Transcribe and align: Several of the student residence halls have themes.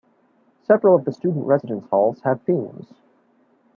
Several 0.63 0.95
of 0.95 1.05
the 1.05 1.11
student 1.11 1.45
residence 1.45 1.85
halls 1.91 2.21
have 2.21 2.41
themes. 2.41 2.87